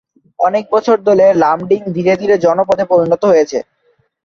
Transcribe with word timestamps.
অনেক 0.39 0.63
বছর 0.73 0.97
ধরে 1.07 1.25
লামডিং 1.35 1.81
ধীরে 1.95 2.13
ধীরে 2.21 2.35
জনপদে 2.45 2.83
পরিণত 2.91 3.23
হয়েছে। 3.31 3.57